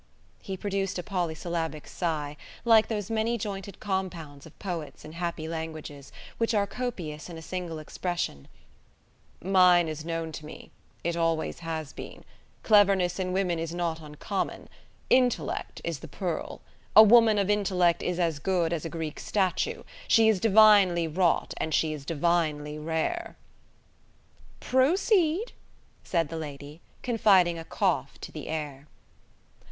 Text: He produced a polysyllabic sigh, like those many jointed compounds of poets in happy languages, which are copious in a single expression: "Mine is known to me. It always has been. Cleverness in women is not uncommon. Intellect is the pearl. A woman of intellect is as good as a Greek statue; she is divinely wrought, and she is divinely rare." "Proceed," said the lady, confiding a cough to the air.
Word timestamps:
He 0.41 0.57
produced 0.57 0.97
a 0.97 1.03
polysyllabic 1.03 1.85
sigh, 1.87 2.35
like 2.65 2.87
those 2.87 3.11
many 3.11 3.37
jointed 3.37 3.79
compounds 3.79 4.47
of 4.47 4.57
poets 4.57 5.05
in 5.05 5.11
happy 5.11 5.47
languages, 5.47 6.11
which 6.39 6.55
are 6.55 6.65
copious 6.65 7.29
in 7.29 7.37
a 7.37 7.41
single 7.43 7.77
expression: 7.77 8.47
"Mine 9.43 9.87
is 9.87 10.03
known 10.03 10.31
to 10.31 10.45
me. 10.47 10.71
It 11.03 11.15
always 11.15 11.59
has 11.59 11.93
been. 11.93 12.23
Cleverness 12.63 13.19
in 13.19 13.31
women 13.31 13.59
is 13.59 13.75
not 13.75 14.01
uncommon. 14.01 14.69
Intellect 15.11 15.81
is 15.83 15.99
the 15.99 16.07
pearl. 16.07 16.61
A 16.95 17.03
woman 17.03 17.37
of 17.37 17.51
intellect 17.51 18.01
is 18.01 18.17
as 18.17 18.39
good 18.39 18.73
as 18.73 18.83
a 18.85 18.89
Greek 18.89 19.19
statue; 19.19 19.83
she 20.07 20.27
is 20.27 20.39
divinely 20.39 21.07
wrought, 21.07 21.53
and 21.57 21.75
she 21.75 21.93
is 21.93 22.05
divinely 22.05 22.79
rare." 22.79 23.35
"Proceed," 24.59 25.51
said 26.03 26.29
the 26.29 26.37
lady, 26.37 26.81
confiding 27.03 27.59
a 27.59 27.63
cough 27.63 28.19
to 28.21 28.31
the 28.31 28.47
air. 28.47 28.87